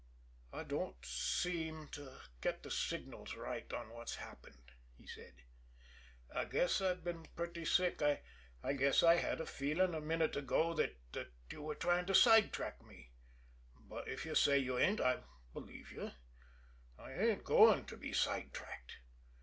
[0.51, 5.35] "I don't quite seem to get the signals right on what's happened," he said.
[6.33, 8.01] "I guess I've been pretty sick.
[8.01, 8.21] I
[8.63, 10.97] kind of had a feeling a minute ago that
[11.51, 13.11] you were trying to side track me,
[13.75, 15.19] but if you say you ain't, I
[15.53, 16.09] believe you.
[16.97, 18.95] I ain't going to be side tracked.